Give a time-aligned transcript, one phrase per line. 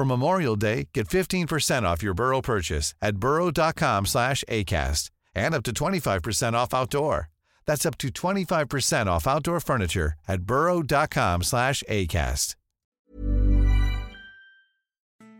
[0.00, 5.62] For Memorial Day, get 15% off your Burrow purchase at burrow.com slash ACAST and up
[5.64, 7.28] to 25% off outdoor.
[7.66, 12.54] That's up to 25% off outdoor furniture at burrow.com slash ACAST.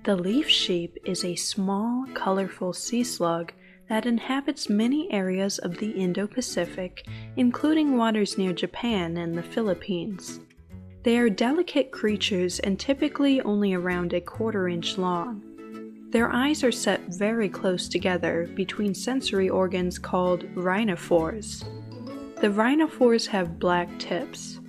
[0.04, 3.54] The leaf sheep is a small, colorful sea slug
[3.88, 10.38] that inhabits many areas of the Indo-Pacific, including waters near Japan and the Philippines.
[11.02, 15.42] They are delicate creatures and typically only around a quarter inch long.
[16.10, 21.64] Their eyes are set very close together between sensory organs called rhinophores.
[22.40, 24.60] The rhinophores have black tips.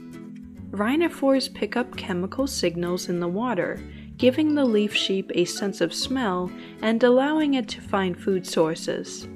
[0.70, 3.84] Rhinophores pick up chemical signals in the water,
[4.16, 6.50] giving the leaf sheep a sense of smell
[6.82, 9.28] and allowing it to find food sources.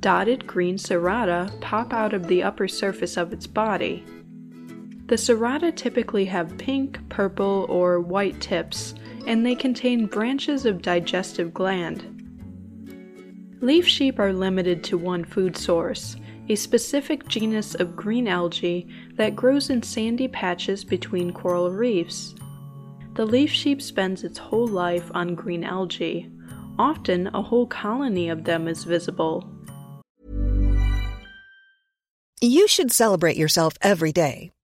[0.00, 4.04] Dotted green cerata pop out of the upper surface of its body.
[5.12, 8.94] The cerata typically have pink, purple, or white tips,
[9.26, 12.06] and they contain branches of digestive gland.
[13.60, 16.16] Leaf sheep are limited to one food source,
[16.48, 22.34] a specific genus of green algae that grows in sandy patches between coral reefs.
[23.12, 26.30] The leaf sheep spends its whole life on green algae.
[26.78, 29.46] Often, a whole colony of them is visible.
[32.40, 34.52] You should celebrate yourself every day,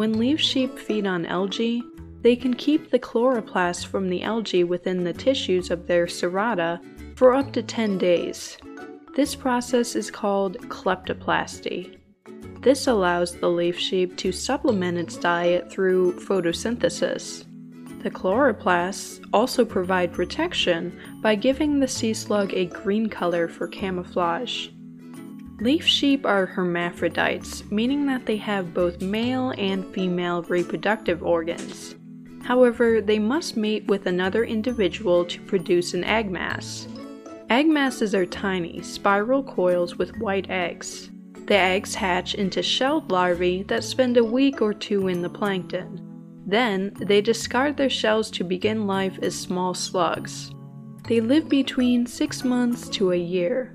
[0.00, 1.82] When leaf sheep feed on algae,
[2.22, 6.80] they can keep the chloroplast from the algae within the tissues of their cerata
[7.16, 8.56] for up to 10 days.
[9.14, 11.98] This process is called kleptoplasty.
[12.62, 17.44] This allows the leaf sheep to supplement its diet through photosynthesis.
[18.02, 24.68] The chloroplasts also provide protection by giving the sea slug a green color for camouflage.
[25.60, 31.94] Leaf sheep are hermaphrodites, meaning that they have both male and female reproductive organs.
[32.42, 36.88] However, they must mate with another individual to produce an egg mass.
[37.50, 41.10] Egg masses are tiny, spiral coils with white eggs.
[41.46, 46.00] The eggs hatch into shelled larvae that spend a week or two in the plankton.
[46.46, 50.52] Then, they discard their shells to begin life as small slugs.
[51.06, 53.74] They live between 6 months to a year.